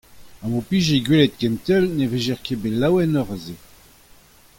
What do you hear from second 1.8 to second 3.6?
ne vijec'h ket bet laouenoc'h a se.